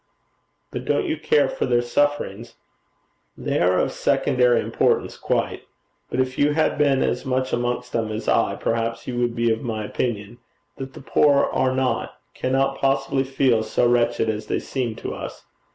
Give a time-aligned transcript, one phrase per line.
[0.71, 2.55] 'But don't you care for their sufferings?'
[3.37, 5.67] 'They are of secondary importance quite.
[6.09, 9.51] But if you had been as much amongst them as I, perhaps you would be
[9.53, 10.39] of my opinion,
[10.77, 15.45] that the poor are not, cannot possibly feel so wretched as they seem to us.